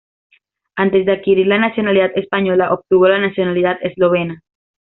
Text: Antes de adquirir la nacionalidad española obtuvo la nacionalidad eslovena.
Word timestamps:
Antes 0.75 1.05
de 1.05 1.11
adquirir 1.11 1.45
la 1.45 1.59
nacionalidad 1.59 2.09
española 2.17 2.73
obtuvo 2.73 3.07
la 3.07 3.19
nacionalidad 3.19 3.77
eslovena. 3.83 4.41